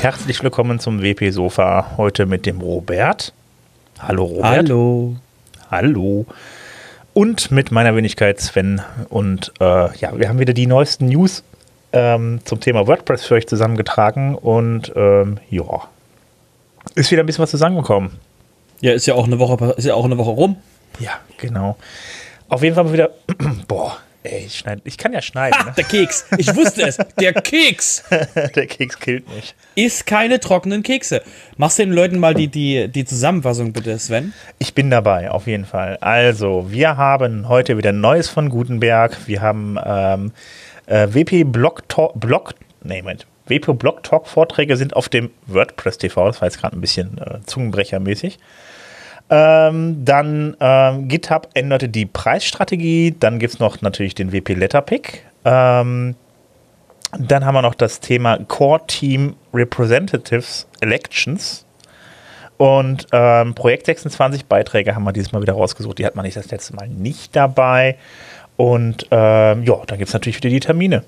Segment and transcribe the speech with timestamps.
[0.00, 1.98] und herzlich willkommen zum WP Sofa.
[1.98, 3.34] Heute mit dem Robert.
[3.98, 4.44] Hallo Robert.
[4.44, 5.16] Hallo.
[5.70, 6.26] Hallo.
[7.12, 8.80] Und mit meiner Wenigkeit Sven.
[9.10, 11.44] Und äh, ja, wir haben wieder die neuesten News
[11.92, 14.36] ähm, zum Thema WordPress für euch zusammengetragen.
[14.36, 15.82] Und ähm, ja,
[16.94, 18.12] ist wieder ein bisschen was zusammengekommen.
[18.80, 20.56] Ja, ist ja auch eine Woche, ist ja auch eine Woche rum.
[20.98, 21.76] Ja, genau.
[22.48, 23.10] Auf jeden Fall wieder.
[23.68, 25.58] Boah, ey, ich, schneid, ich kann ja schneiden.
[25.58, 25.74] Ha, ne?
[25.76, 26.26] Der Keks.
[26.38, 26.98] Ich wusste es.
[27.18, 28.04] Der Keks.
[28.34, 29.54] der Keks killt mich.
[29.74, 31.22] Ist keine trockenen Kekse.
[31.56, 34.32] Machst du den Leuten mal die, die, die Zusammenfassung bitte, Sven?
[34.58, 35.96] Ich bin dabei, auf jeden Fall.
[36.00, 39.16] Also, wir haben heute wieder Neues von Gutenberg.
[39.26, 40.32] Wir haben ähm,
[40.86, 42.18] äh, WP Blog Talk.
[42.18, 43.26] Blog, nee, Moment.
[43.46, 46.26] WP Blog Talk Vorträge sind auf dem WordPress TV.
[46.28, 48.38] Das war jetzt gerade ein bisschen äh, Zungenbrechermäßig.
[49.30, 53.14] Ähm, dann ähm, GitHub änderte die Preisstrategie.
[53.18, 55.24] Dann gibt es noch natürlich den WP Letterpick.
[55.44, 56.16] Ähm,
[57.18, 61.64] dann haben wir noch das Thema Core Team Representatives Elections.
[62.56, 65.98] Und ähm, Projekt 26 Beiträge haben wir dieses Mal wieder rausgesucht.
[65.98, 67.96] Die hat man nicht das letzte Mal nicht dabei.
[68.56, 71.04] Und ähm, ja, da gibt es natürlich wieder die Termine.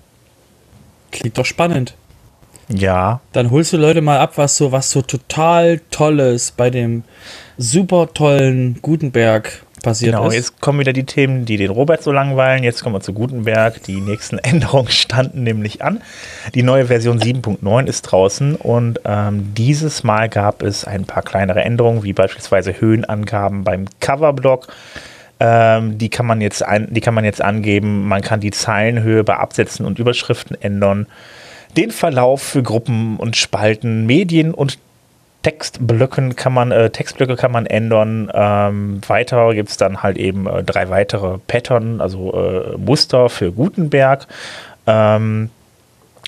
[1.11, 1.95] Klingt doch spannend.
[2.69, 3.21] Ja.
[3.33, 7.05] Dann holst du Leute mal ab, was so, was so total Tolles bei dem
[7.59, 10.35] super tollen Gutenberg passiert genau, ist.
[10.35, 12.63] jetzt kommen wieder die Themen, die den Robert so langweilen.
[12.63, 13.83] Jetzt kommen wir zu Gutenberg.
[13.83, 16.01] Die nächsten Änderungen standen nämlich an.
[16.55, 21.63] Die neue Version 7.9 ist draußen und ähm, dieses Mal gab es ein paar kleinere
[21.63, 24.69] Änderungen, wie beispielsweise Höhenangaben beim Coverblock.
[25.41, 28.07] Ähm, die, kann man jetzt ein, die kann man jetzt angeben.
[28.07, 31.07] Man kann die Zeilenhöhe bei Absätzen und Überschriften ändern.
[31.77, 34.79] Den Verlauf für Gruppen und Spalten, Medien und
[35.43, 38.31] Textblöcken kann man, äh, Textblöcke kann man ändern.
[38.33, 43.53] Ähm, weiter gibt es dann halt eben äh, drei weitere Pattern, also äh, Muster für
[43.53, 44.27] Gutenberg.
[44.87, 45.51] Ähm,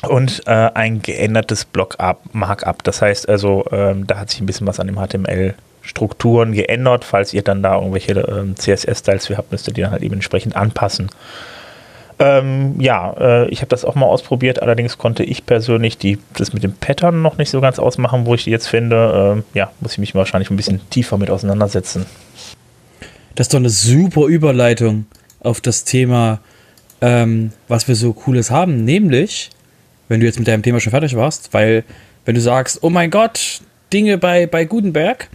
[0.08, 2.82] und äh, ein geändertes Block-Markup.
[2.82, 7.04] Das heißt also, ähm, da hat sich ein bisschen was an dem HTML-Strukturen geändert.
[7.04, 10.14] Falls ihr dann da irgendwelche ähm, CSS-Styles für habt, müsst ihr die dann halt eben
[10.14, 11.10] entsprechend anpassen.
[12.18, 16.52] Ähm, ja, äh, ich habe das auch mal ausprobiert, allerdings konnte ich persönlich die, das
[16.52, 19.34] mit dem Pattern noch nicht so ganz ausmachen, wo ich die jetzt finde.
[19.36, 22.06] Ähm, ja, muss ich mich wahrscheinlich ein bisschen tiefer mit auseinandersetzen.
[23.34, 25.06] Das ist doch eine super Überleitung
[25.40, 26.38] auf das Thema,
[27.00, 29.50] ähm, was wir so Cooles haben, nämlich,
[30.08, 31.84] wenn du jetzt mit deinem Thema schon fertig warst, weil
[32.24, 33.60] wenn du sagst, oh mein Gott,
[33.92, 35.28] Dinge bei, bei Gutenberg,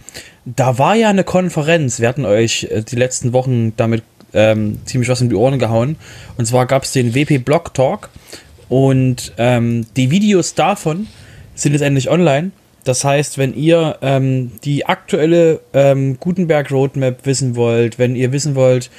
[0.44, 4.02] da war ja eine Konferenz, wir hatten euch äh, die letzten Wochen damit
[4.34, 5.96] ähm, ziemlich was in die Ohren gehauen.
[6.36, 8.10] Und zwar gab es den WP Blog Talk
[8.68, 11.08] und ähm, die Videos davon
[11.54, 12.52] sind jetzt endlich online.
[12.84, 18.54] Das heißt, wenn ihr ähm, die aktuelle ähm, Gutenberg Roadmap wissen wollt, wenn ihr wissen
[18.54, 18.90] wollt,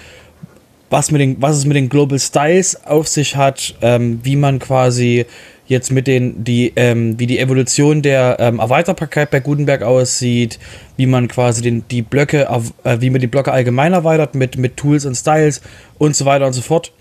[0.90, 4.60] was, mit den, was es mit den Global Styles auf sich hat, ähm, wie man
[4.60, 5.26] quasi
[5.72, 10.60] jetzt mit den, die, ähm, wie die Evolution der ähm, Erweiterbarkeit bei Gutenberg aussieht,
[10.98, 12.48] wie man quasi den, die Blöcke,
[12.84, 15.62] äh, wie man die Blöcke allgemein erweitert mit, mit Tools und Styles
[15.98, 16.92] und so weiter und so fort.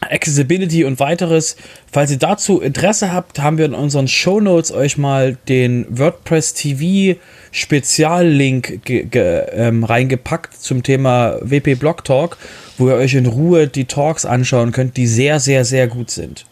[0.00, 1.56] Accessibility und weiteres.
[1.90, 6.54] Falls ihr dazu Interesse habt, haben wir in unseren Show Notes euch mal den WordPress
[6.54, 7.18] TV
[7.50, 8.80] Speziallink
[9.14, 12.36] ähm, reingepackt zum Thema WP Blog Talk,
[12.78, 16.44] wo ihr euch in Ruhe die Talks anschauen könnt, die sehr, sehr, sehr gut sind.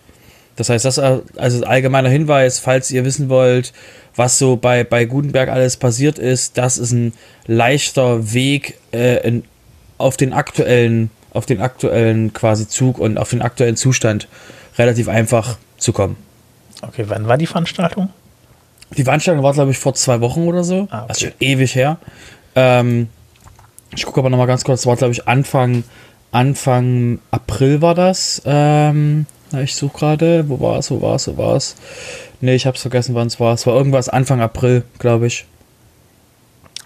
[0.56, 1.04] Das heißt, das ist
[1.36, 3.72] also allgemeiner Hinweis, falls ihr wissen wollt,
[4.14, 7.14] was so bei, bei Gutenberg alles passiert ist, das ist ein
[7.46, 9.44] leichter Weg äh, in,
[9.98, 14.28] auf den aktuellen, auf den aktuellen quasi Zug und auf den aktuellen Zustand
[14.76, 16.16] relativ einfach zu kommen.
[16.82, 18.10] Okay, wann war die Veranstaltung?
[18.96, 20.88] Die Veranstaltung war, glaube ich, vor zwei Wochen oder so.
[20.90, 21.04] Ah, okay.
[21.08, 21.96] Das ist schon ewig her.
[22.54, 23.08] Ähm,
[23.94, 25.84] ich gucke aber noch mal ganz kurz, das war, glaube ich, Anfang,
[26.30, 28.42] Anfang April war das.
[28.44, 29.26] Ähm,
[29.60, 31.76] ich suche gerade, wo war es, wo war es, wo war es.
[32.40, 33.54] Nee, ich hab's vergessen, wann es war.
[33.54, 35.44] Es war irgendwas Anfang April, glaube ich.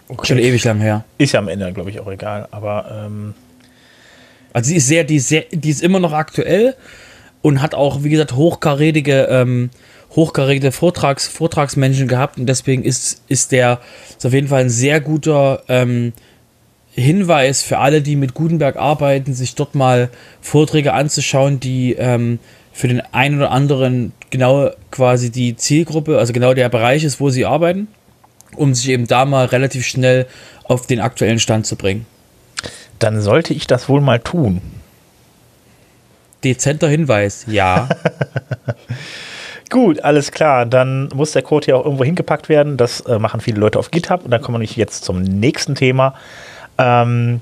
[0.09, 0.27] Okay.
[0.27, 1.03] Schon ewig lang her.
[1.17, 2.47] Ist ja am Ende, glaube ich, auch egal.
[2.51, 3.33] Aber ähm
[4.57, 6.75] also die ist sehr, die ist sehr, die ist immer noch aktuell
[7.43, 9.69] und hat auch, wie gesagt, hochkarätige, ähm,
[10.15, 13.79] hochkarätige Vortrags, Vortragsmenschen gehabt und deswegen ist, ist der
[14.17, 16.13] ist auf jeden Fall ein sehr guter ähm,
[16.97, 20.09] Hinweis für alle, die mit Gutenberg arbeiten, sich dort mal
[20.41, 22.39] Vorträge anzuschauen, die ähm,
[22.73, 27.29] für den einen oder anderen genau quasi die Zielgruppe, also genau der Bereich ist, wo
[27.29, 27.87] sie arbeiten,
[28.55, 30.25] um sich eben da mal relativ schnell
[30.63, 32.07] auf den aktuellen Stand zu bringen.
[32.97, 34.61] Dann sollte ich das wohl mal tun.
[36.43, 37.89] Dezenter Hinweis, ja.
[39.69, 40.65] Gut, alles klar.
[40.65, 42.77] Dann muss der Code hier auch irgendwo hingepackt werden.
[42.77, 44.23] Das äh, machen viele Leute auf GitHub.
[44.23, 46.15] Und dann kommen wir jetzt zum nächsten Thema.
[46.77, 47.41] Ähm,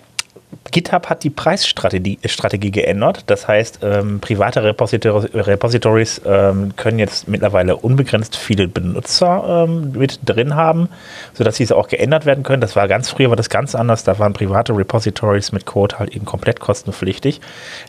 [0.71, 3.23] GitHub hat die Preisstrategie Strategie geändert.
[3.27, 10.19] Das heißt, ähm, private Repositor Repositories ähm, können jetzt mittlerweile unbegrenzt viele Benutzer ähm, mit
[10.25, 10.89] drin haben,
[11.33, 12.61] sodass diese auch geändert werden können.
[12.61, 14.03] Das war ganz früher war das ganz anders.
[14.03, 17.41] Da waren private Repositories mit Code halt eben komplett kostenpflichtig.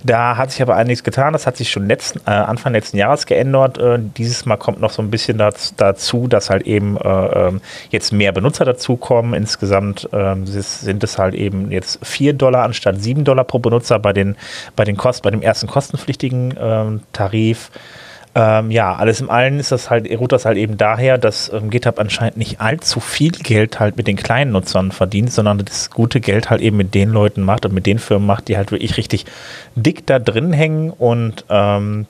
[0.05, 1.33] Da hat sich aber einiges getan.
[1.33, 3.79] Das hat sich schon letzten, äh, Anfang letzten Jahres geändert.
[3.79, 7.61] Äh, dieses Mal kommt noch so ein bisschen dazu, dass halt eben äh, ähm,
[7.91, 9.35] jetzt mehr Benutzer dazukommen.
[9.35, 14.13] Insgesamt ähm, sind es halt eben jetzt 4 Dollar anstatt 7 Dollar pro Benutzer bei
[14.13, 14.37] den,
[14.75, 17.71] bei den Kosten, bei dem ersten kostenpflichtigen ähm, Tarif.
[18.35, 21.71] Ähm, ja, alles im Allen ist das halt, ruht das halt eben daher, dass ähm,
[21.71, 26.21] GitHub anscheinend nicht allzu viel Geld halt mit den kleinen Nutzern verdient, sondern das gute
[26.21, 28.99] Geld halt eben mit den Leuten macht und mit den Firmen macht, die halt wirklich
[28.99, 29.25] richtig
[29.75, 32.07] dick da drin hängen und ähm,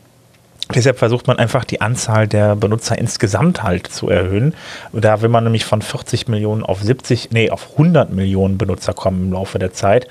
[0.74, 4.52] Deshalb versucht man einfach die Anzahl der Benutzer insgesamt halt zu erhöhen.
[4.92, 9.26] Da will man nämlich von 40 Millionen auf 70, nee, auf 100 Millionen Benutzer kommen
[9.26, 10.08] im Laufe der Zeit,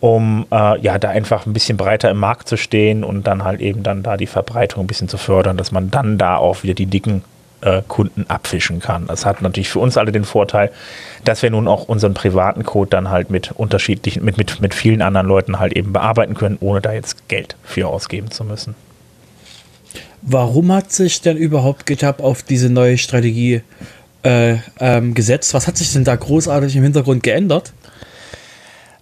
[0.00, 3.60] um äh, ja da einfach ein bisschen breiter im Markt zu stehen und dann halt
[3.60, 6.74] eben dann da die Verbreitung ein bisschen zu fördern, dass man dann da auch wieder
[6.74, 7.24] die dicken
[7.60, 9.06] äh, Kunden abfischen kann.
[9.06, 10.70] Das hat natürlich für uns alle den Vorteil,
[11.24, 15.02] dass wir nun auch unseren privaten Code dann halt mit unterschiedlichen, mit, mit, mit vielen
[15.02, 18.76] anderen Leuten halt eben bearbeiten können, ohne da jetzt Geld für ausgeben zu müssen.
[20.22, 23.62] Warum hat sich denn überhaupt GitHub auf diese neue Strategie
[24.22, 25.54] äh, ähm, gesetzt?
[25.54, 27.72] Was hat sich denn da großartig im Hintergrund geändert?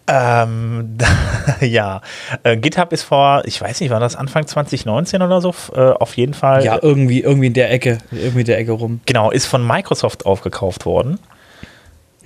[0.08, 0.96] Ähm,
[1.60, 2.00] ja,
[2.42, 6.16] äh, GitHub ist vor, ich weiß nicht, war das Anfang 2019 oder so, äh, auf
[6.16, 6.64] jeden Fall.
[6.64, 9.00] Ja, irgendwie, irgendwie in der Ecke, irgendwie in der Ecke rum.
[9.06, 11.18] Genau, ist von Microsoft aufgekauft worden.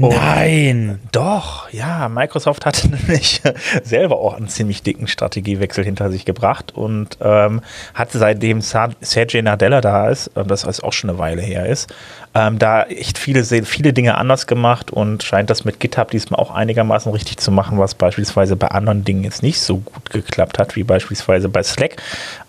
[0.01, 0.99] Und Nein!
[1.13, 3.43] Doch, ja, Microsoft hat nämlich
[3.83, 7.61] selber auch einen ziemlich dicken Strategiewechsel hinter sich gebracht und ähm,
[7.93, 11.93] hat seitdem Sergey Nadella da ist, das ist auch schon eine Weile her ist,
[12.33, 16.53] ähm, da echt viele, viele Dinge anders gemacht und scheint das mit GitHub diesmal auch
[16.53, 20.77] einigermaßen richtig zu machen, was beispielsweise bei anderen Dingen jetzt nicht so gut geklappt hat,
[20.77, 21.97] wie beispielsweise bei Slack.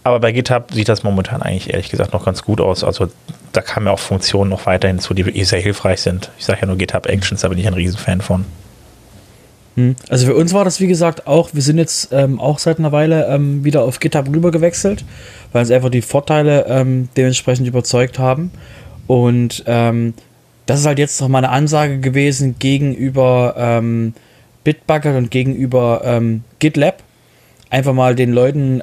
[0.04, 2.84] Aber bei GitHub sieht das momentan eigentlich ehrlich gesagt noch ganz gut aus.
[2.84, 3.08] Also
[3.54, 6.30] da kamen ja auch Funktionen noch weiterhin zu, die eh sehr hilfreich sind.
[6.38, 8.46] Ich sage ja nur GitHub Actions, da bin ich ein Riesenfan von.
[9.78, 9.96] Hm.
[10.10, 12.92] Also für uns war das, wie gesagt, auch, wir sind jetzt ähm, auch seit einer
[12.92, 15.06] Weile ähm, wieder auf GitHub rüber gewechselt,
[15.54, 18.52] weil uns einfach die Vorteile ähm, dementsprechend überzeugt haben.
[19.12, 20.14] Und ähm,
[20.68, 24.14] das ist halt jetzt noch mal eine Ansage gewesen gegenüber ähm,
[24.64, 27.04] Bitbucket und gegenüber ähm, GitLab.
[27.70, 28.82] Einfach mal den Leuten,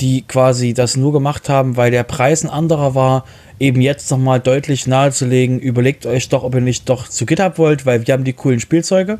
[0.00, 3.24] die quasi das nur gemacht haben, weil der Preis ein anderer war,
[3.60, 7.86] eben jetzt nochmal deutlich nahezulegen, überlegt euch doch, ob ihr nicht doch zu GitHub wollt,
[7.86, 9.18] weil wir haben die coolen Spielzeuge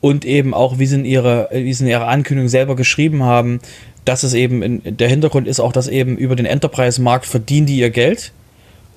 [0.00, 3.60] und eben auch, wie sie in ihre, wie sie in ihrer Ankündigung selber geschrieben haben,
[4.04, 7.78] dass es eben, in, der Hintergrund ist auch, dass eben über den Enterprise-Markt verdienen die
[7.78, 8.32] ihr Geld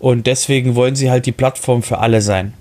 [0.03, 2.53] und deswegen wollen sie halt die Plattform für alle sein.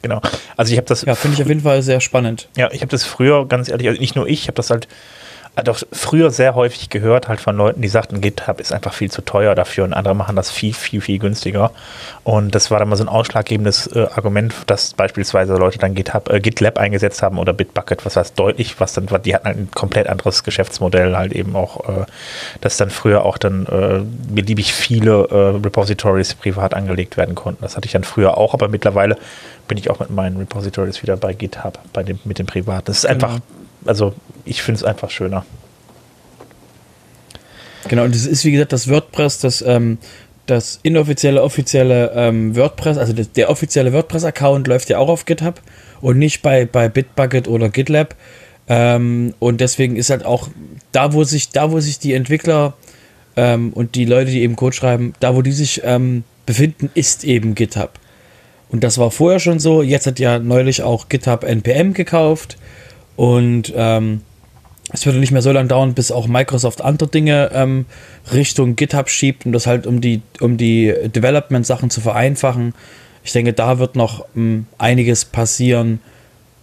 [0.00, 0.22] Genau.
[0.56, 1.02] Also ich habe das.
[1.02, 2.48] Ja, finde ich auf jeden Fall sehr spannend.
[2.56, 4.88] Ja, ich habe das früher, ganz ehrlich, also nicht nur ich, ich habe das halt
[5.64, 9.22] doch früher sehr häufig gehört, halt von Leuten, die sagten, GitHub ist einfach viel zu
[9.22, 11.72] teuer dafür und andere machen das viel, viel, viel günstiger.
[12.24, 16.30] Und das war dann mal so ein ausschlaggebendes äh, Argument, dass beispielsweise Leute dann GitHub,
[16.30, 19.70] äh, GitLab eingesetzt haben oder Bitbucket, was heißt deutlich, was dann, die hatten halt ein
[19.72, 22.06] komplett anderes Geschäftsmodell, halt eben auch, äh,
[22.60, 24.00] dass dann früher auch dann äh,
[24.32, 27.62] beliebig viele äh, Repositories privat angelegt werden konnten.
[27.62, 29.16] Das hatte ich dann früher auch, aber mittlerweile
[29.66, 32.88] bin ich auch mit meinen Repositories wieder bei GitHub, bei dem, mit dem Privat.
[32.88, 33.42] Das ist einfach genau
[33.84, 35.44] also ich finde es einfach schöner.
[37.88, 39.98] Genau, und das ist wie gesagt das WordPress, das, ähm,
[40.46, 45.60] das inoffizielle, offizielle ähm, WordPress, also das, der offizielle WordPress-Account läuft ja auch auf GitHub
[46.00, 48.14] und nicht bei, bei Bitbucket oder GitLab.
[48.68, 50.48] Ähm, und deswegen ist halt auch
[50.92, 52.74] da, wo sich, da, wo sich die Entwickler
[53.36, 57.24] ähm, und die Leute, die eben Code schreiben, da, wo die sich ähm, befinden, ist
[57.24, 57.92] eben GitHub.
[58.70, 59.82] Und das war vorher schon so.
[59.82, 62.58] Jetzt hat ja neulich auch GitHub NPM gekauft.
[63.18, 64.20] Und ähm,
[64.92, 67.84] es würde nicht mehr so lange dauern, bis auch Microsoft andere Dinge ähm,
[68.32, 72.74] Richtung GitHub schiebt, um das halt um die, um die Development-Sachen zu vereinfachen.
[73.24, 75.98] Ich denke, da wird noch ähm, einiges passieren,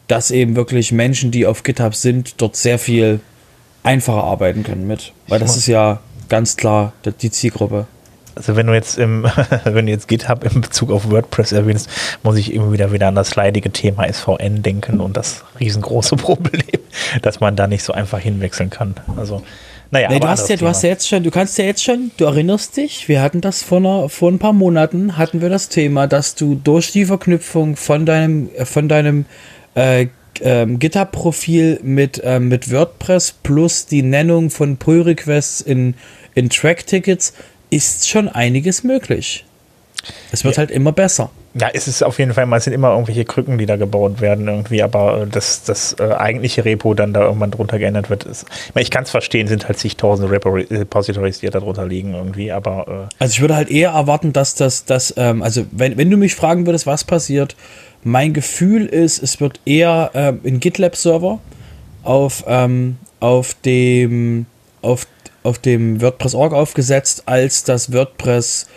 [0.08, 3.20] dass eben wirklich Menschen, die auf GitHub sind, dort sehr viel
[3.84, 5.12] einfacher arbeiten können mit.
[5.28, 7.86] Weil das ist ja ganz klar die Zielgruppe.
[8.36, 9.26] Also wenn du jetzt im,
[9.64, 11.90] wenn du jetzt GitHub in Bezug auf WordPress erwähnst,
[12.24, 16.80] muss ich immer wieder wieder an das leidige Thema SVN denken und das riesengroße Problem,
[17.22, 18.96] dass man da nicht so einfach hinwechseln kann.
[19.18, 19.42] Also
[19.92, 22.12] naja, nee, du hast ja, du hast ja jetzt schon, du kannst ja jetzt schon,
[22.18, 25.70] du erinnerst dich, wir hatten das vor, einer, vor ein paar Monaten, hatten wir das
[25.70, 29.26] Thema, dass du durch die Verknüpfung von deinem, von deinem
[29.76, 30.08] äh,
[30.42, 35.96] ähm, GitHub-Profil mit, äh, mit WordPress plus die Nennung von Pull-Requests in,
[36.34, 37.34] in Track-Tickets
[37.76, 39.46] ist schon einiges möglich.
[40.32, 40.60] Es wird ja.
[40.60, 41.32] halt immer besser.
[41.60, 44.48] Ja, es ist auf jeden Fall, es sind immer irgendwelche Krücken, die da gebaut werden
[44.48, 48.46] irgendwie, aber äh, das, das äh, eigentliche Repo dann da irgendwann drunter geändert wird, ist,
[48.76, 53.10] ich, ich kann es verstehen, sind halt zigtausende Repositories, die da drunter liegen irgendwie, aber.
[53.10, 56.18] Äh also ich würde halt eher erwarten, dass das, dass, ähm, also wenn, wenn du
[56.18, 57.56] mich fragen würdest, was passiert,
[58.04, 61.40] mein Gefühl ist, es wird eher ähm, in GitLab-Server
[62.04, 64.46] auf, ähm, auf dem,
[64.82, 65.08] auf,
[65.46, 68.68] auf dem WordPress.org aufgesetzt, als das WordPress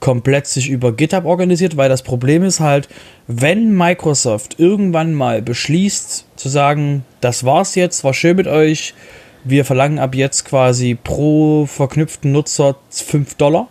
[0.00, 2.88] komplett sich über GitHub organisiert, weil das Problem ist halt,
[3.26, 8.94] wenn Microsoft irgendwann mal beschließt zu sagen, das war's jetzt, war schön mit euch,
[9.44, 13.68] wir verlangen ab jetzt quasi pro verknüpften Nutzer 5 Dollar.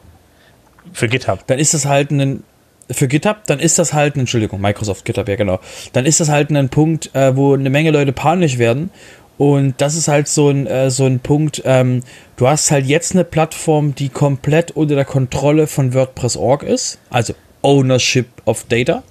[0.94, 1.46] Für GitHub.
[1.48, 2.44] Dann ist das halt ein,
[2.90, 5.60] für GitHub, dann ist das halt, Entschuldigung, Microsoft GitHub, ja genau,
[5.94, 8.90] dann ist das halt ein Punkt, äh, wo eine Menge Leute panisch werden
[9.38, 12.04] und das ist halt so ein, äh, so ein Punkt, ähm,
[12.38, 17.34] du hast halt jetzt eine Plattform, die komplett unter der Kontrolle von WordPress.org ist, also
[17.62, 19.04] Ownership of Data.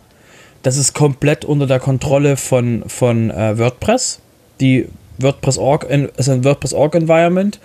[0.63, 4.21] Das ist komplett unter der Kontrolle von, von äh, WordPress.
[4.61, 7.61] Die WordPress.org ist ein WordPress.org Environment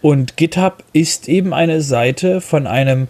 [0.00, 3.08] und GitHub ist eben eine Seite von einem,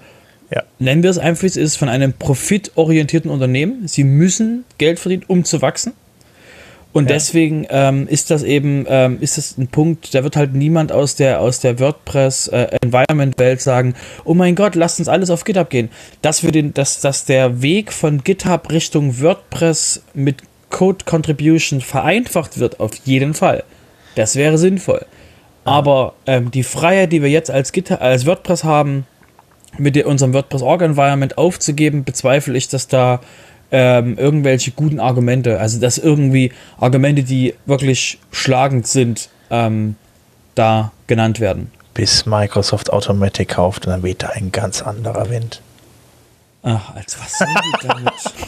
[0.50, 0.62] ja.
[0.80, 3.86] nennen wir es einfach, es ist von einem profitorientierten Unternehmen.
[3.86, 5.92] Sie müssen Geld verdienen, um zu wachsen.
[6.96, 7.16] Und ja.
[7.16, 11.14] deswegen ähm, ist das eben, ähm, ist das ein Punkt, da wird halt niemand aus
[11.14, 15.90] der, aus der WordPress-Environment-Welt äh, sagen, oh mein Gott, lasst uns alles auf GitHub gehen.
[16.22, 20.36] Dass wir den, dass, dass der Weg von GitHub Richtung WordPress mit
[20.70, 23.64] Code Contribution vereinfacht wird, auf jeden Fall.
[24.14, 25.04] Das wäre sinnvoll.
[25.64, 29.06] Aber ähm, die Freiheit, die wir jetzt als, GitHub, als WordPress haben,
[29.76, 33.20] mit unserem WordPress-Org-Environment aufzugeben, bezweifle ich, dass da
[33.70, 39.96] ähm, irgendwelche guten Argumente, also dass irgendwie Argumente, die wirklich schlagend sind, ähm,
[40.54, 41.70] da genannt werden.
[41.94, 45.62] Bis Microsoft Automatic kauft, dann weht da ein ganz anderer Wind.
[46.62, 47.50] Ach, als was sollen
[47.82, 48.12] die damit?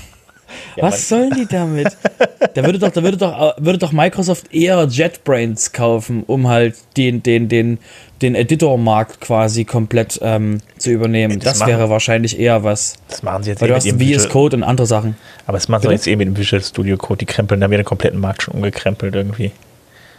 [0.78, 1.96] ja, was sollen die damit?
[2.54, 7.22] da würde doch, da würde doch, würde doch Microsoft eher JetBrains kaufen, um halt den,
[7.22, 7.78] den, den,
[8.22, 11.40] den Editor-Markt quasi komplett ähm, zu übernehmen.
[11.40, 12.94] Das, das wäre wahrscheinlich eher was.
[13.08, 15.16] Das machen sie jetzt Weil du hast VS Code und andere Sachen.
[15.46, 17.18] Aber das machen sie jetzt eben mit dem Visual Studio Code.
[17.18, 19.52] Die krempeln da wieder den kompletten Markt schon umgekrempelt irgendwie.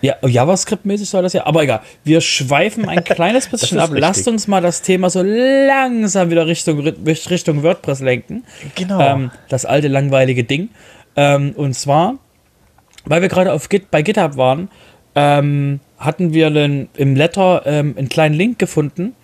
[0.01, 1.45] Ja, JavaScript-mäßig soll das ja.
[1.45, 3.89] Aber egal, wir schweifen ein kleines bisschen ab.
[3.89, 4.01] Richtig.
[4.01, 8.43] Lasst uns mal das Thema so langsam wieder Richtung, Richtung WordPress lenken.
[8.75, 8.99] Genau.
[8.99, 10.69] Ähm, das alte langweilige Ding.
[11.15, 12.15] Ähm, und zwar,
[13.05, 14.69] weil wir gerade auf Git, bei GitHub waren,
[15.15, 19.15] ähm, hatten wir einen, im Letter ähm, einen kleinen Link gefunden,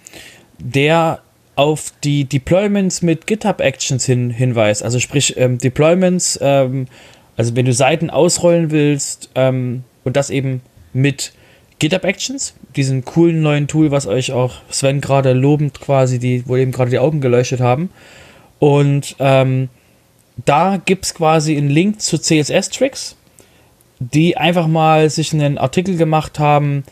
[0.59, 1.21] der
[1.55, 4.83] auf die Deployments mit GitHub Actions hin, hinweist.
[4.83, 6.87] Also sprich ähm, Deployments, ähm,
[7.37, 9.29] also wenn du Seiten ausrollen willst
[10.05, 10.61] und das eben
[10.93, 11.33] mit
[11.79, 16.55] GitHub Actions, diesem coolen neuen Tool, was euch auch Sven gerade lobend quasi, die, wo
[16.55, 17.89] eben gerade die Augen geleuchtet haben.
[18.59, 19.67] Und ähm,
[20.45, 23.17] da gibt es quasi einen Link zu CSS-Tricks
[23.99, 26.83] die einfach mal sich einen Artikel gemacht haben,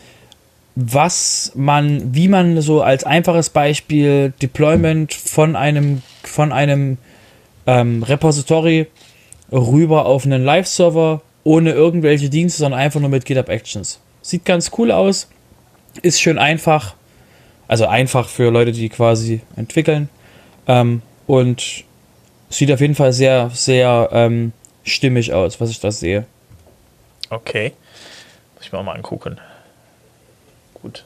[0.75, 6.98] was man, wie man so als einfaches Beispiel Deployment von einem, von einem
[7.67, 8.88] ähm, Repository
[9.51, 14.00] rüber auf einen Live-Server ohne irgendwelche Dienste, sondern einfach nur mit GitHub Actions.
[14.22, 15.28] Sieht ganz cool aus,
[16.02, 16.96] ist schön einfach,
[17.68, 20.10] also einfach für Leute, die quasi entwickeln
[20.68, 21.84] ähm, und
[22.50, 26.26] sieht auf jeden Fall sehr, sehr ähm, stimmig aus, was ich da sehe.
[27.30, 27.74] Okay.
[28.56, 29.40] Muss ich mir auch mal angucken.
[30.82, 31.04] Gut.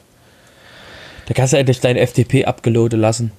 [1.26, 3.32] Da kannst du endlich dein FTP abgeloadet lassen.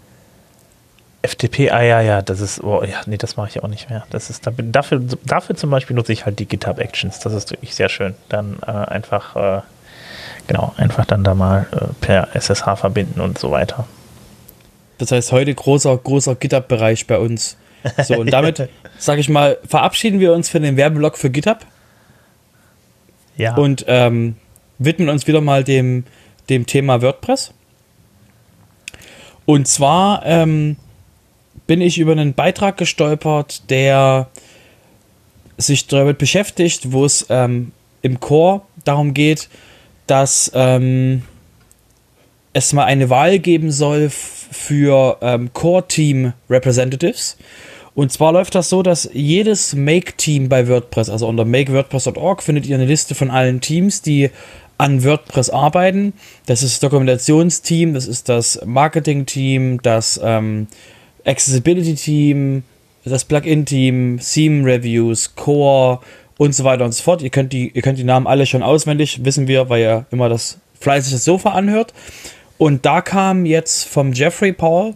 [1.22, 4.06] FTP, ah ja, ja, das ist, oh ja, nee, das mache ich auch nicht mehr.
[4.10, 7.20] Das ist, dafür, dafür zum Beispiel nutze ich halt die GitHub Actions.
[7.20, 8.16] Das ist wirklich sehr schön.
[8.30, 9.62] Dann äh, einfach, äh,
[10.48, 13.86] genau, einfach dann da mal äh, per SSH verbinden und so weiter.
[14.98, 17.58] Das heißt, heute großer, großer GitHub-Bereich bei uns.
[18.04, 21.60] So, und damit, sage ich mal, verabschieden wir uns für den Werbeblock für GitHub.
[23.36, 23.56] Ja.
[23.56, 24.36] Und ähm,
[24.78, 26.06] widmen uns wieder mal dem,
[26.50, 27.54] dem Thema WordPress.
[29.46, 30.78] Und zwar ähm,
[31.70, 34.30] bin ich über einen Beitrag gestolpert, der
[35.60, 39.50] sich damit beschäftigt, wo es ähm, im Core darum geht,
[40.08, 41.22] dass ähm,
[42.54, 47.38] es mal eine Wahl geben soll für ähm, Core Team Representatives.
[47.94, 52.78] Und zwar läuft das so, dass jedes Make-Team bei WordPress, also unter makewordpress.org, findet ihr
[52.78, 54.32] eine Liste von allen Teams, die
[54.80, 56.14] an WordPress arbeiten.
[56.48, 60.66] Das ist das Dokumentationsteam, das ist das Marketing-Team, das ähm,
[61.26, 62.64] Accessibility-Team,
[63.06, 66.00] das Plugin-Team, Theme-Reviews, Core
[66.38, 67.22] und so weiter und so fort.
[67.22, 70.30] Ihr könnt, die, ihr könnt die Namen alle schon auswendig, wissen wir, weil ihr immer
[70.30, 71.94] das fleißige Sofa anhört.
[72.58, 74.94] Und da kam jetzt vom Jeffrey Paul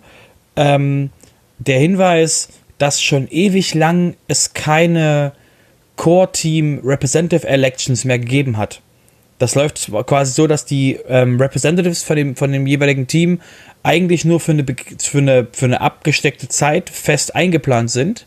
[0.56, 1.10] ähm,
[1.60, 5.34] der Hinweis, dass schon ewig lang es keine
[5.96, 8.82] Core-Team Representative Elections mehr gegeben hat.
[9.44, 13.42] Das läuft quasi so, dass die ähm, Representatives von dem, von dem jeweiligen Team
[13.84, 14.64] eigentlich nur für eine,
[15.00, 18.26] für, eine, für eine abgesteckte Zeit fest eingeplant sind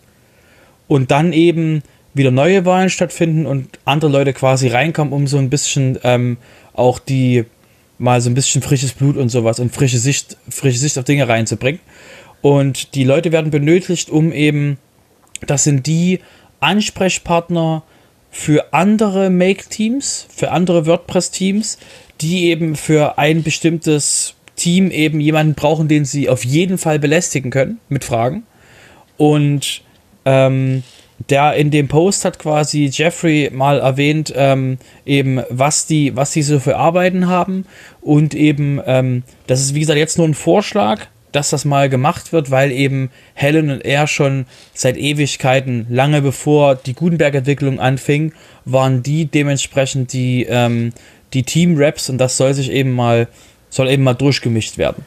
[0.89, 1.83] und dann eben
[2.13, 6.37] wieder neue Wahlen stattfinden und andere Leute quasi reinkommen, um so ein bisschen ähm,
[6.75, 7.47] auch die
[7.97, 11.27] mal so ein bisschen frisches Blut und sowas und frische Sicht, frische Sicht auf Dinge
[11.27, 11.81] reinzubringen.
[12.43, 14.77] Und die Leute werden benötigt, um eben,
[15.47, 16.21] das sind die
[16.61, 17.85] Ansprechpartner
[18.37, 21.79] für andere Make-Teams, für andere WordPress-Teams,
[22.21, 27.51] die eben für ein bestimmtes Team eben jemanden brauchen, den sie auf jeden Fall belästigen
[27.51, 28.43] können mit Fragen.
[29.17, 29.81] Und
[30.27, 30.83] ähm,
[31.31, 34.77] der in dem Post hat quasi Jeffrey mal erwähnt, ähm,
[35.07, 37.65] eben was die, was die so für Arbeiten haben
[38.03, 42.33] und eben, ähm, das ist wie gesagt jetzt nur ein Vorschlag, dass das mal gemacht
[42.33, 48.33] wird, weil eben Helen und er schon seit Ewigkeiten, lange bevor die Gutenberg-Entwicklung anfing,
[48.65, 50.93] waren die dementsprechend die, ähm,
[51.33, 53.29] die Team-Raps und das soll sich eben mal,
[53.71, 55.05] soll eben mal durchgemischt werden.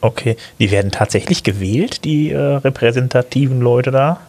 [0.00, 4.20] Okay, die werden tatsächlich gewählt, die äh, repräsentativen Leute da?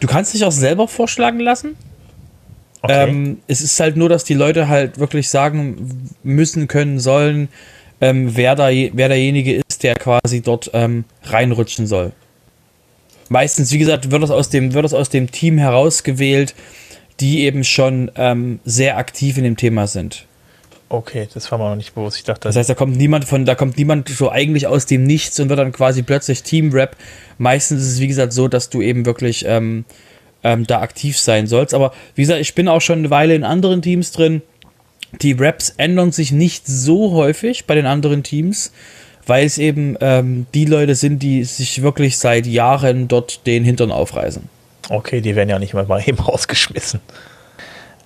[0.00, 1.76] Du kannst dich auch selber vorschlagen lassen.
[2.82, 3.08] Okay.
[3.08, 7.48] Ähm, es ist halt nur, dass die Leute halt wirklich sagen müssen, können, sollen,
[8.00, 12.12] ähm, wer, da, wer derjenige ist, der quasi dort ähm, reinrutschen soll.
[13.28, 16.54] Meistens, wie gesagt, wird das aus dem, wird das aus dem Team herausgewählt,
[17.20, 20.26] die eben schon ähm, sehr aktiv in dem Thema sind.
[20.88, 22.18] Okay, das war mir noch nicht bewusst.
[22.18, 22.48] Ich dachte.
[22.48, 25.48] Das heißt, da kommt niemand von, da kommt niemand so eigentlich aus dem Nichts und
[25.48, 26.96] wird dann quasi plötzlich Team-Rap.
[27.38, 29.84] Meistens ist es, wie gesagt, so, dass du eben wirklich ähm,
[30.42, 31.74] ähm, da aktiv sein sollst.
[31.74, 34.42] Aber wie gesagt, ich bin auch schon eine Weile in anderen Teams drin.
[35.22, 38.72] Die Raps ändern sich nicht so häufig bei den anderen Teams,
[39.26, 43.90] weil es eben ähm, die Leute sind, die sich wirklich seit Jahren dort den Hintern
[43.90, 44.48] aufreißen.
[44.90, 47.00] Okay, die werden ja nicht mal eben rausgeschmissen.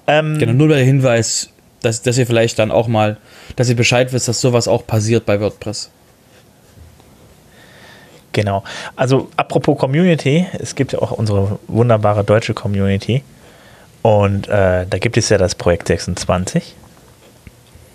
[0.06, 1.50] Ähm, genau, nur der Hinweis,
[1.82, 3.18] dass, dass ihr vielleicht dann auch mal,
[3.56, 5.90] dass ihr Bescheid wisst, dass sowas auch passiert bei WordPress.
[8.32, 8.62] Genau.
[8.94, 13.22] Also apropos Community, es gibt ja auch unsere wunderbare deutsche Community.
[14.02, 16.74] Und äh, da gibt es ja das Projekt 26.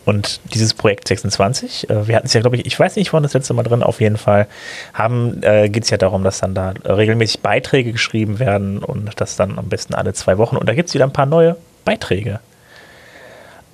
[0.06, 3.24] Und dieses Projekt 26, äh, wir hatten es ja, glaube ich, ich weiß nicht, wann
[3.24, 4.48] das letzte Mal drin, auf jeden Fall,
[4.94, 9.36] haben, äh, geht es ja darum, dass dann da regelmäßig Beiträge geschrieben werden und das
[9.36, 10.58] dann am besten alle zwei Wochen.
[10.58, 12.40] Und da gibt es wieder ein paar neue Beiträge.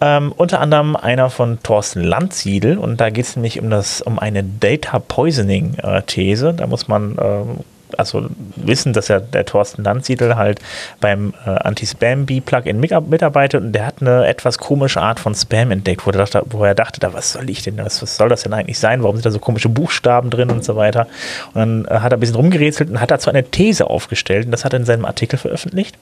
[0.01, 4.17] Ähm, unter anderem einer von Thorsten Landsiedel und da geht es nämlich um das um
[4.17, 6.53] eine Data Poisoning äh, These.
[6.53, 7.57] Da muss man ähm,
[7.97, 10.59] also wissen, dass ja der Thorsten Landsiedel halt
[10.99, 16.11] beim äh, Anti-Spam-B-Plugin mitarbeitet und der hat eine etwas komische Art von Spam entdeckt, wo
[16.11, 18.53] er dachte, wo er dachte da, was soll ich denn, was, was soll das denn
[18.53, 19.03] eigentlich sein?
[19.03, 21.07] Warum sind da so komische Buchstaben drin und so weiter?
[21.53, 24.51] Und dann äh, hat er ein bisschen rumgerätselt und hat dazu eine These aufgestellt und
[24.51, 25.97] das hat er in seinem Artikel veröffentlicht.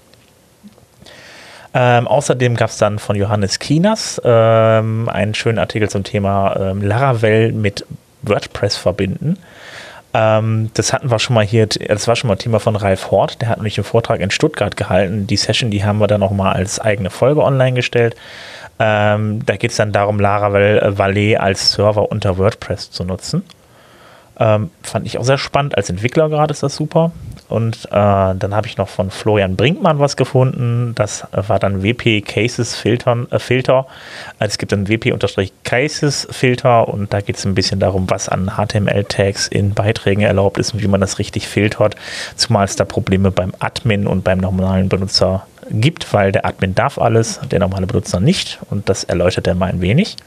[1.73, 6.81] Ähm, außerdem gab es dann von Johannes Kinas ähm, einen schönen Artikel zum Thema ähm,
[6.81, 7.85] Laravel mit
[8.23, 9.37] WordPress verbinden.
[10.17, 13.39] Ähm, das hatten wir schon mal hier, das war schon mal Thema von Ralf Hort,
[13.39, 15.27] der hat nämlich einen Vortrag in Stuttgart gehalten.
[15.27, 18.15] Die Session, die haben wir dann nochmal als eigene Folge online gestellt.
[18.79, 23.43] Ähm, da geht es dann darum, Laravel Valet als Server unter WordPress zu nutzen.
[24.39, 25.75] Ähm, fand ich auch sehr spannend.
[25.75, 27.11] Als Entwickler gerade ist das super.
[27.49, 30.93] Und äh, dann habe ich noch von Florian Brinkmann was gefunden.
[30.95, 33.87] Das war dann WP Cases Filtern, äh, Filter.
[34.37, 38.51] Also es gibt dann WP-Cases Filter und da geht es ein bisschen darum, was an
[38.57, 41.95] HTML-Tags in Beiträgen erlaubt ist und wie man das richtig filtert.
[42.35, 46.97] Zumal es da Probleme beim Admin und beim normalen Benutzer gibt, weil der Admin darf
[46.97, 48.59] alles, der normale Benutzer nicht.
[48.69, 50.17] Und das erläutert er mal ein wenig.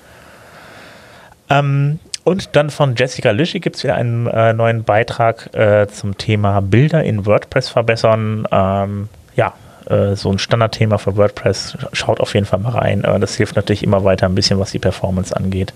[1.50, 1.98] Ähm,
[2.30, 6.60] und dann von Jessica Lischi gibt es wieder einen äh, neuen Beitrag äh, zum Thema
[6.60, 8.46] Bilder in WordPress verbessern.
[8.52, 9.54] Ähm, ja,
[9.86, 11.76] äh, so ein Standardthema für WordPress.
[11.92, 13.02] Schaut auf jeden Fall mal rein.
[13.02, 15.74] Äh, das hilft natürlich immer weiter ein bisschen, was die Performance angeht.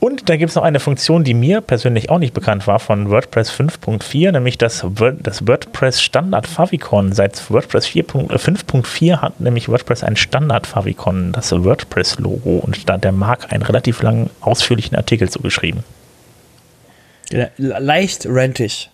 [0.00, 3.10] Und da gibt es noch eine Funktion, die mir persönlich auch nicht bekannt war von
[3.10, 4.84] WordPress 5.4, nämlich das,
[5.22, 7.12] das WordPress Standard Favicon.
[7.12, 12.62] Seit WordPress 5.4 äh, hat nämlich WordPress ein Standard Favicon, das WordPress-Logo.
[12.64, 15.84] Und da der Marc einen relativ langen, ausführlichen Artikel zugeschrieben.
[17.58, 18.90] Leicht rentig.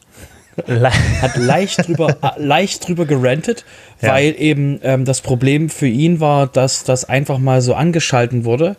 [0.56, 3.64] Hat leicht drüber, äh, leicht drüber gerentet,
[4.00, 4.12] ja.
[4.12, 8.76] weil eben ähm, das Problem für ihn war, dass das einfach mal so angeschalten wurde.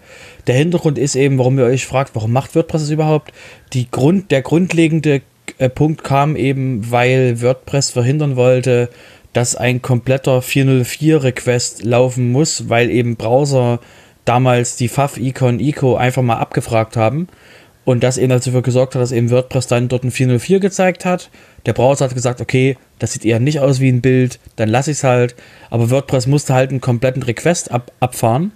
[0.48, 3.32] Der Hintergrund ist eben, warum ihr euch fragt, warum macht WordPress das überhaupt?
[3.74, 5.22] Die Grund, der grundlegende
[5.60, 8.90] äh, Punkt kam eben, weil WordPress verhindern wollte,
[9.34, 13.80] dass ein kompletter 404-Request laufen muss, weil eben Browser
[14.26, 17.28] damals die FAF-Icon ICO einfach mal abgefragt haben
[17.88, 21.30] Und das eben dafür gesorgt hat, dass eben WordPress dann dort ein 404 gezeigt hat.
[21.66, 24.92] Der Browser hat gesagt, okay, das sieht eher nicht aus wie ein Bild, dann lasse
[24.92, 25.36] ich es halt.
[25.70, 28.52] Aber WordPress musste halt einen kompletten Request ab abfahren.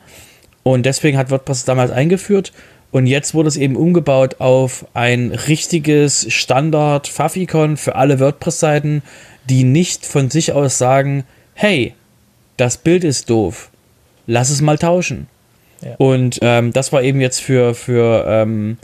[0.63, 2.51] Und deswegen hat WordPress es damals eingeführt.
[2.91, 9.01] Und jetzt wurde es eben umgebaut auf ein richtiges Standard Faficon für alle WordPress-Seiten,
[9.49, 11.93] die nicht von sich aus sagen, hey,
[12.57, 13.69] das Bild ist doof,
[14.27, 15.27] lass es mal tauschen.
[15.79, 15.95] Ja.
[15.99, 18.77] Und ähm, das war eben jetzt für, für, ähm,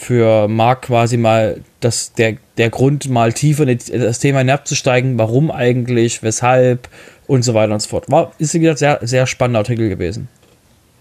[0.00, 5.50] für Marc quasi mal das, der, der Grund, mal tiefer in das Thema hinabzusteigen, warum
[5.50, 6.88] eigentlich, weshalb
[7.26, 8.10] und so weiter und so fort.
[8.10, 10.28] War, ist, wie gesagt, sehr, sehr spannender Artikel gewesen.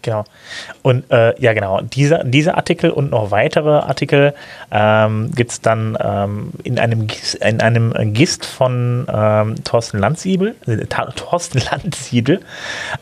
[0.02, 0.24] Genau.
[0.82, 4.34] Und äh, ja, genau, diese, diese Artikel und noch weitere Artikel
[4.72, 7.08] ähm, gibt es dann ähm, in, einem,
[7.42, 10.56] in einem Gist von ähm, Thorsten Landsiedel.
[10.68, 10.86] Äh,
[11.16, 12.40] Thorsten Landsiedel.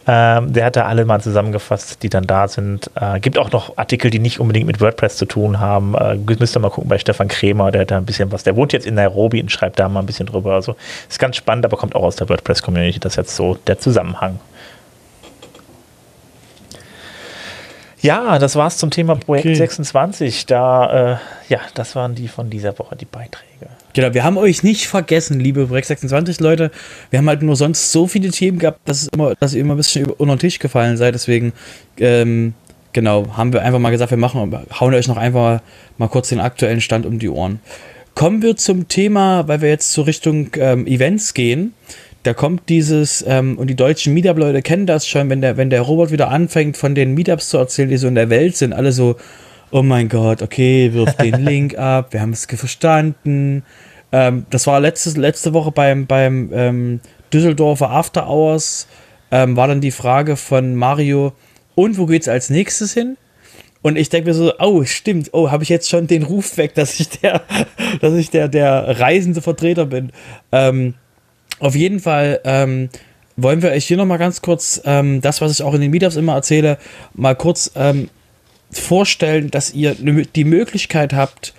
[0.08, 2.90] Ähm, der hat da alle mal zusammengefasst, die dann da sind.
[2.96, 5.94] Äh, gibt auch noch Artikel, die nicht unbedingt mit WordPress zu tun haben.
[5.94, 8.44] Äh, müsst ihr mal gucken bei Stefan Kremer, der hat da ein bisschen was.
[8.44, 10.54] Der wohnt jetzt in Nairobi und schreibt da mal ein bisschen drüber.
[10.54, 10.76] Also
[11.08, 13.00] ist ganz spannend, aber kommt auch aus der WordPress-Community.
[13.00, 14.40] Das ist jetzt so der Zusammenhang.
[18.08, 19.56] Ja, das war's zum Thema Projekt okay.
[19.56, 20.46] 26.
[20.46, 23.68] Da, äh, ja, das waren die von dieser Woche, die Beiträge.
[23.94, 26.72] Genau, wir haben euch nicht vergessen, liebe Projekt 26 Leute.
[27.10, 29.74] Wir haben halt nur sonst so viele Themen gehabt, dass, es immer, dass ihr immer
[29.74, 31.16] ein bisschen unter den Tisch gefallen seid.
[31.16, 31.52] Deswegen,
[32.00, 32.54] ähm,
[32.94, 35.60] genau, haben wir einfach mal gesagt, wir machen, hauen euch noch einfach
[35.98, 37.60] mal kurz den aktuellen Stand um die Ohren.
[38.16, 41.74] Kommen wir zum Thema, weil wir jetzt zur Richtung ähm, Events gehen
[42.24, 45.82] da kommt dieses, ähm, und die deutschen Meetup-Leute kennen das schon, wenn der, wenn der
[45.82, 48.92] Robot wieder anfängt, von den Meetups zu erzählen, die so in der Welt sind, alle
[48.92, 49.16] so,
[49.72, 53.64] oh mein Gott, okay, wirf den Link ab, wir haben es verstanden.
[54.12, 57.00] Ähm, das war letztes, letzte Woche beim, beim ähm,
[57.34, 58.88] Düsseldorfer After Hours,
[59.32, 61.34] ähm, war dann die Frage von Mario,
[61.76, 63.18] und wo geht's als nächstes hin?
[63.84, 66.74] Und ich denke mir so, oh, stimmt, oh, habe ich jetzt schon den Ruf weg,
[66.74, 67.44] dass ich der,
[68.02, 70.12] dass ich der, der reisende Vertreter bin.
[70.52, 70.96] Ähm,
[71.60, 72.90] auf jeden Fall ähm,
[73.36, 76.16] wollen wir euch hier nochmal ganz kurz ähm, das, was ich auch in den Meetups
[76.16, 76.78] immer erzähle,
[77.14, 78.10] mal kurz ähm,
[78.72, 81.54] vorstellen, dass ihr die Möglichkeit habt,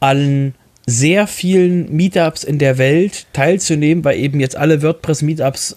[0.00, 0.54] an
[0.86, 5.76] sehr vielen Meetups in der Welt teilzunehmen, weil eben jetzt alle WordPress-Meetups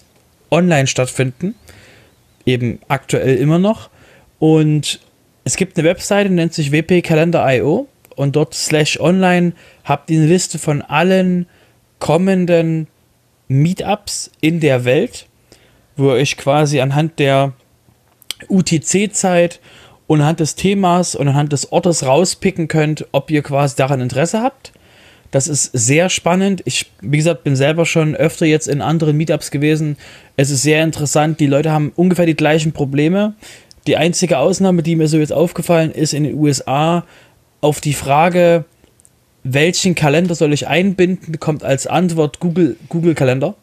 [0.50, 1.54] online stattfinden.
[2.46, 3.90] Eben aktuell immer noch.
[4.38, 5.00] Und
[5.44, 9.52] es gibt eine Webseite, nennt sich wpkalender.io und dort slash online
[9.84, 11.46] habt ihr eine Liste von allen
[11.98, 12.88] kommenden
[13.48, 15.26] Meetups in der Welt,
[15.96, 17.52] wo ihr euch quasi anhand der
[18.48, 19.60] UTC-Zeit
[20.06, 24.42] und anhand des Themas und anhand des Ortes rauspicken könnt, ob ihr quasi daran Interesse
[24.42, 24.72] habt.
[25.30, 26.62] Das ist sehr spannend.
[26.64, 29.96] Ich, wie gesagt, bin selber schon öfter jetzt in anderen Meetups gewesen.
[30.36, 31.40] Es ist sehr interessant.
[31.40, 33.34] Die Leute haben ungefähr die gleichen Probleme.
[33.88, 37.04] Die einzige Ausnahme, die mir so jetzt aufgefallen ist in den USA,
[37.60, 38.64] auf die Frage,
[39.44, 43.54] welchen Kalender soll ich einbinden, kommt als Antwort Google, Google Kalender,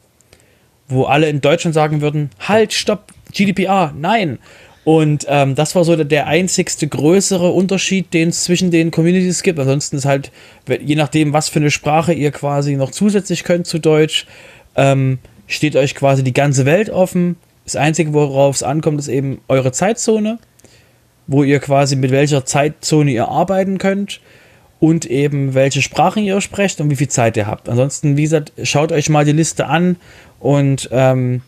[0.87, 4.37] wo alle in Deutschland sagen würden, halt, stopp, GDPR, nein.
[4.83, 9.43] Und ähm, das war so der, der einzigste größere Unterschied, den es zwischen den Communities
[9.43, 9.59] gibt.
[9.59, 10.31] Ansonsten ist halt,
[10.67, 14.25] je nachdem, was für eine Sprache ihr quasi noch zusätzlich könnt zu Deutsch,
[14.75, 17.37] ähm, steht euch quasi die ganze Welt offen.
[17.65, 20.39] Das Einzige, worauf es ankommt, ist eben eure Zeitzone,
[21.27, 24.19] wo ihr quasi mit welcher Zeitzone ihr arbeiten könnt
[24.81, 27.69] und eben welche Sprachen ihr sprecht und wie viel Zeit ihr habt.
[27.69, 29.95] Ansonsten, wie gesagt, schaut euch mal die Liste an
[30.39, 31.43] und ähm,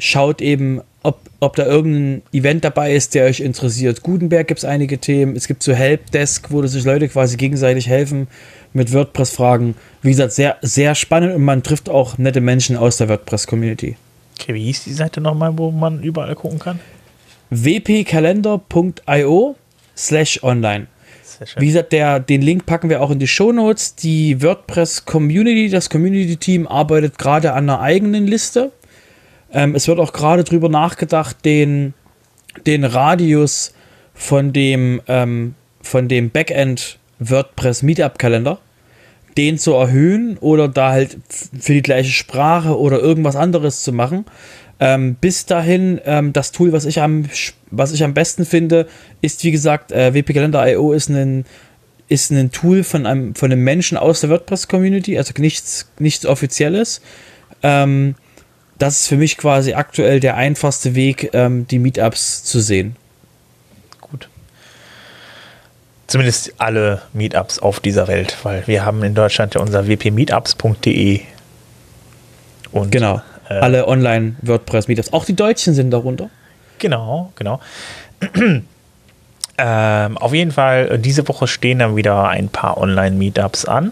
[0.00, 4.02] schaut eben, ob, ob da irgendein Event dabei ist, der euch interessiert.
[4.02, 5.36] Gutenberg gibt es einige Themen.
[5.36, 8.26] Es gibt so Helpdesk, wo sich Leute quasi gegenseitig helfen
[8.72, 9.76] mit WordPress-Fragen.
[10.02, 13.96] Wie gesagt, sehr, sehr spannend und man trifft auch nette Menschen aus der WordPress-Community.
[14.40, 16.80] Okay, wie hieß die Seite nochmal, wo man überall gucken kann?
[17.50, 18.56] wpkalender.io
[19.96, 20.88] slash online.
[21.56, 23.94] Wie gesagt, der, den Link packen wir auch in die Show Notes.
[23.94, 28.72] Die WordPress Community, das Community Team arbeitet gerade an einer eigenen Liste.
[29.52, 31.94] Ähm, es wird auch gerade drüber nachgedacht, den,
[32.66, 33.72] den Radius
[34.14, 38.58] von dem, ähm, von dem Backend WordPress Meetup Kalender,
[39.36, 41.16] den zu erhöhen oder da halt
[41.58, 44.24] für die gleiche Sprache oder irgendwas anderes zu machen.
[44.80, 47.28] Ähm, bis dahin, ähm, das Tool, was ich, am,
[47.70, 48.86] was ich am besten finde,
[49.20, 51.44] ist wie gesagt, äh, wpkalender.io ist ein,
[52.08, 57.00] ist ein Tool von einem, von einem Menschen aus der WordPress-Community, also nichts, nichts Offizielles.
[57.62, 58.14] Ähm,
[58.78, 62.94] das ist für mich quasi aktuell der einfachste Weg, ähm, die Meetups zu sehen.
[64.00, 64.28] Gut.
[66.06, 71.22] Zumindest alle Meetups auf dieser Welt, weil wir haben in Deutschland ja unser wpmeetups.de.
[72.70, 73.20] Und genau.
[73.48, 75.12] Äh, Alle Online-WordPress-Meetups.
[75.12, 76.30] Auch die Deutschen sind darunter.
[76.78, 77.60] Genau, genau.
[79.60, 83.90] Ähm, auf jeden Fall, äh, diese Woche stehen dann wieder ein paar Online-Meetups an.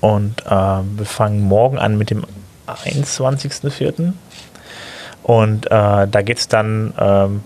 [0.00, 2.24] Und äh, wir fangen morgen an mit dem
[2.68, 4.12] 21.04.
[5.24, 7.42] Und äh, da geht es dann ähm,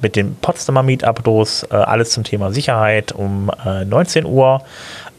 [0.00, 1.64] mit dem Potsdamer Meetup los.
[1.70, 4.62] Äh, alles zum Thema Sicherheit um 19 äh, Uhr.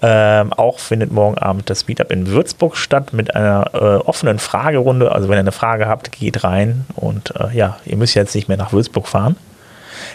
[0.06, 5.14] Ähm, auch findet morgen Abend das Meetup in Würzburg statt mit einer äh, offenen Fragerunde.
[5.14, 8.50] Also wenn ihr eine Frage habt, geht rein und äh, ja, ihr müsst jetzt nicht
[8.50, 9.38] mehr nach Würzburg fahren.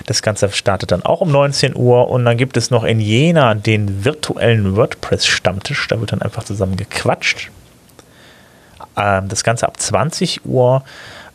[0.04, 3.54] Das Ganze startet dann auch um 19 Uhr und dann gibt es noch in Jena
[3.54, 5.88] den virtuellen WordPress-Stammtisch.
[5.88, 7.50] Da wird dann einfach zusammen gequatscht.
[8.94, 10.82] Ähm, das Ganze ab 20 Uhr.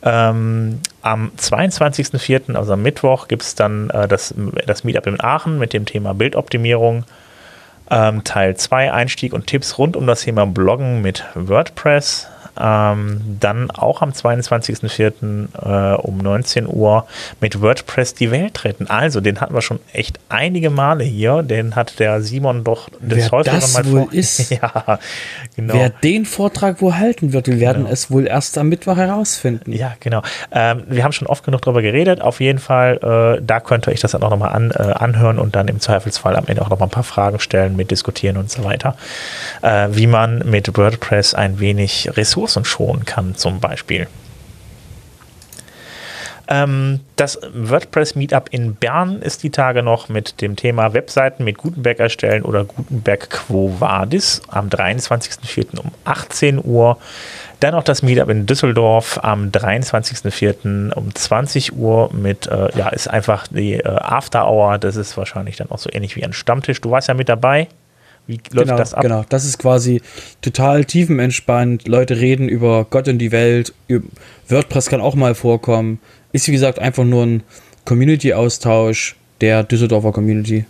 [0.04, 4.32] Ähm, am 22.04., also am Mittwoch, gibt es dann äh, das,
[4.64, 7.04] das Meetup in Aachen mit dem Thema Bildoptimierung.
[7.90, 12.28] Ähm, Teil 2 Einstieg und Tipps rund um das Thema Bloggen mit WordPress.
[12.58, 15.94] Ähm, dann auch am 22.04.
[15.94, 17.06] Äh, um 19 Uhr
[17.40, 18.88] mit WordPress die Welt retten.
[18.88, 21.42] Also, den hatten wir schon echt einige Male hier.
[21.42, 24.12] Den hat der Simon doch des Häufigeren mal wohl vor.
[24.12, 24.98] Ist, ja,
[25.56, 25.74] genau.
[25.74, 27.92] Wer den Vortrag wohl halten wird, wir werden genau.
[27.92, 29.72] es wohl erst am Mittwoch herausfinden.
[29.72, 30.22] Ja, genau.
[30.52, 32.20] Ähm, wir haben schon oft genug darüber geredet.
[32.20, 35.38] Auf jeden Fall, äh, da könnt ihr euch das dann auch nochmal an, äh, anhören
[35.38, 38.50] und dann im Zweifelsfall am Ende auch nochmal ein paar Fragen stellen, mit diskutieren und
[38.50, 38.96] so weiter.
[39.62, 44.06] Äh, wie man mit WordPress ein wenig Ressourcen Ressourcen schonen kann, zum Beispiel.
[46.46, 51.56] Ähm, das WordPress Meetup in Bern ist die Tage noch mit dem Thema Webseiten mit
[51.56, 55.78] Gutenberg erstellen oder Gutenberg Quo Vadis am 23.04.
[55.78, 56.98] um 18 Uhr.
[57.60, 60.92] Dann noch das Meetup in Düsseldorf am 23.04.
[60.92, 64.76] um 20 Uhr mit, äh, ja, ist einfach die äh, After Hour.
[64.76, 66.82] Das ist wahrscheinlich dann auch so ähnlich wie ein Stammtisch.
[66.82, 67.68] Du warst ja mit dabei.
[68.26, 69.02] Wie läuft genau, das ab?
[69.02, 70.00] Genau, das ist quasi
[70.40, 71.86] total tiefenentspannt.
[71.86, 73.74] Leute reden über Gott und die Welt.
[74.48, 76.00] WordPress kann auch mal vorkommen.
[76.32, 77.42] Ist wie gesagt einfach nur ein
[77.84, 80.64] Community-Austausch der Düsseldorfer Community.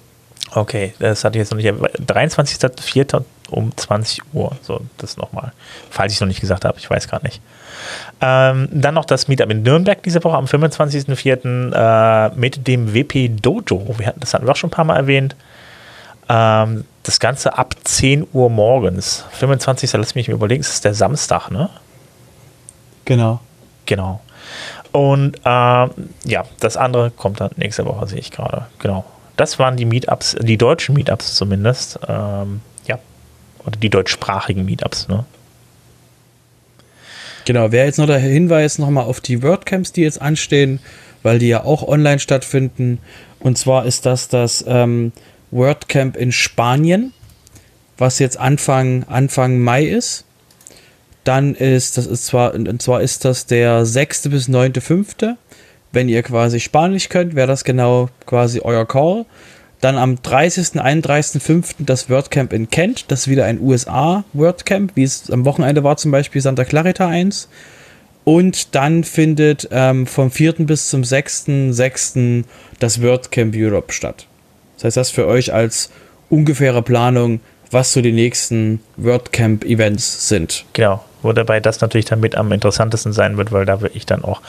[0.52, 1.68] Okay, das hatte ich jetzt noch nicht.
[1.68, 3.24] 23.04.
[3.50, 4.56] um 20 Uhr.
[4.62, 5.52] So, das nochmal.
[5.90, 7.40] Falls ich es noch nicht gesagt habe, ich weiß gar nicht.
[8.20, 11.72] Ähm, dann noch das Meetup in Nürnberg diese Woche am 25.04.
[11.72, 13.94] Äh, mit dem WP Dojo.
[13.98, 15.34] Wir hatten, das hatten wir auch schon ein paar Mal erwähnt.
[16.28, 19.24] Ähm, das Ganze ab 10 Uhr morgens.
[19.32, 19.92] 25.
[19.92, 21.70] Lass mich überlegen, das ist der Samstag, ne?
[23.04, 23.40] Genau.
[23.86, 24.20] Genau.
[24.90, 25.90] Und ähm,
[26.24, 28.66] ja, das andere kommt dann nächste Woche, sehe ich gerade.
[28.78, 29.04] Genau.
[29.36, 31.98] Das waren die Meetups, die deutschen Meetups zumindest.
[32.08, 32.98] Ähm, ja.
[33.66, 35.24] Oder die deutschsprachigen Meetups, ne?
[37.44, 40.80] Genau, wäre jetzt noch der Hinweis nochmal auf die WordCamps, die jetzt anstehen,
[41.22, 42.98] weil die ja auch online stattfinden.
[43.40, 45.12] Und zwar ist das das ähm,
[45.54, 47.12] WordCamp in Spanien,
[47.96, 50.24] was jetzt Anfang, Anfang Mai ist.
[51.22, 54.28] Dann ist, das ist zwar, und zwar ist das der 6.
[54.28, 55.36] bis 9.5.
[55.92, 59.24] Wenn ihr quasi Spanisch könnt, wäre das genau quasi euer Call.
[59.80, 60.80] Dann am 30.
[60.80, 61.76] 31.5.
[61.78, 63.06] das WordCamp in Kent.
[63.08, 67.06] Das ist wieder ein USA WordCamp, wie es am Wochenende war, zum Beispiel Santa Clarita
[67.06, 67.48] 1.
[68.24, 70.54] Und dann findet ähm, vom 4.
[70.60, 72.44] bis zum 6.6.
[72.80, 74.26] das WordCamp Europe statt.
[74.76, 75.90] Das heißt, das für euch als
[76.30, 80.64] ungefähre Planung, was so die nächsten WordCamp-Events sind.
[80.72, 84.24] Genau, wo dabei das natürlich dann mit am interessantesten sein wird, weil da wirklich dann
[84.24, 84.40] auch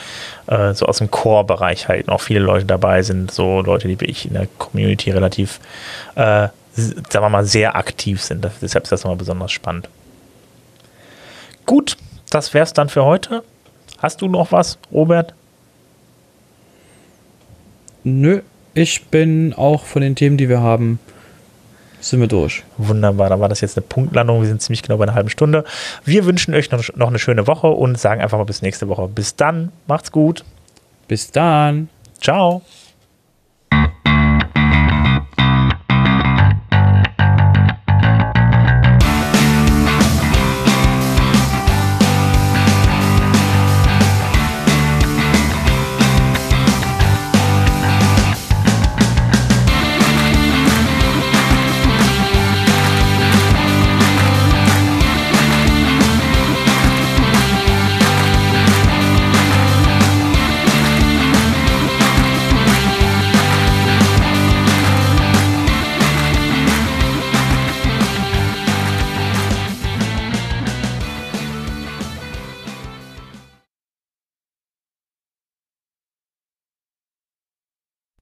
[0.46, 4.26] äh, so aus dem Core-Bereich halt noch viele Leute dabei sind, so Leute, die wirklich
[4.26, 5.60] in der Community relativ,
[6.14, 8.46] äh, sagen wir mal, sehr aktiv sind.
[8.62, 9.88] Deshalb ist das nochmal besonders spannend.
[11.64, 11.96] Gut,
[12.30, 13.42] das wäre es dann für heute.
[13.98, 15.34] Hast du noch was, Robert?
[18.04, 18.42] Nö,
[18.76, 20.98] ich bin auch von den Themen, die wir haben,
[22.00, 22.62] sind wir durch.
[22.76, 24.42] Wunderbar, da war das jetzt eine Punktlandung.
[24.42, 25.64] Wir sind ziemlich genau bei einer halben Stunde.
[26.04, 29.08] Wir wünschen euch noch, noch eine schöne Woche und sagen einfach mal bis nächste Woche.
[29.08, 30.44] Bis dann, macht's gut.
[31.08, 31.88] Bis dann.
[32.20, 32.62] Ciao.